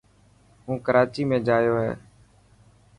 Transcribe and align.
هون 0.65 0.77
ڪراچي 0.85 1.23
۾ 1.33 1.37
جايو 1.47 1.73
هي. 1.83 1.91